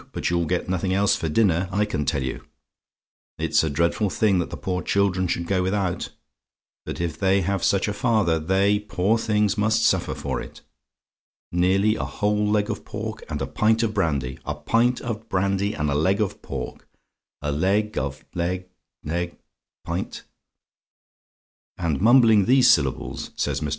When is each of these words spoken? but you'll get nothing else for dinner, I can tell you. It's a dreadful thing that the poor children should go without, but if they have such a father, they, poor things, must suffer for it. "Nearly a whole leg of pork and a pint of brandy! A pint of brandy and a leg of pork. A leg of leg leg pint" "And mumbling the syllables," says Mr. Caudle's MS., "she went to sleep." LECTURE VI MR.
but 0.11 0.29
you'll 0.29 0.45
get 0.45 0.67
nothing 0.69 0.93
else 0.93 1.15
for 1.15 1.29
dinner, 1.29 1.67
I 1.71 1.85
can 1.85 2.05
tell 2.05 2.23
you. 2.23 2.43
It's 3.37 3.63
a 3.63 3.69
dreadful 3.69 4.09
thing 4.09 4.39
that 4.39 4.49
the 4.49 4.57
poor 4.57 4.81
children 4.81 5.27
should 5.27 5.47
go 5.47 5.61
without, 5.61 6.09
but 6.85 6.99
if 6.99 7.19
they 7.19 7.41
have 7.41 7.63
such 7.63 7.87
a 7.87 7.93
father, 7.93 8.39
they, 8.39 8.79
poor 8.79 9.17
things, 9.17 9.57
must 9.59 9.85
suffer 9.85 10.15
for 10.15 10.41
it. 10.41 10.61
"Nearly 11.51 11.95
a 11.95 12.03
whole 12.05 12.47
leg 12.47 12.69
of 12.71 12.83
pork 12.85 13.23
and 13.29 13.39
a 13.43 13.45
pint 13.47 13.83
of 13.83 13.93
brandy! 13.93 14.39
A 14.45 14.55
pint 14.55 15.01
of 15.01 15.29
brandy 15.29 15.73
and 15.75 15.89
a 15.91 15.95
leg 15.95 16.19
of 16.21 16.41
pork. 16.41 16.87
A 17.43 17.51
leg 17.51 17.95
of 17.97 18.23
leg 18.33 18.67
leg 19.03 19.37
pint" 19.85 20.23
"And 21.77 22.01
mumbling 22.01 22.45
the 22.45 22.61
syllables," 22.63 23.29
says 23.29 23.29
Mr. 23.29 23.29
Caudle's 23.29 23.29
MS., 23.29 23.29
"she 23.29 23.29
went 23.29 23.35
to 23.35 23.35
sleep." 23.35 23.35
LECTURE 23.35 23.53
VI 23.63 23.67
MR. 23.67 23.69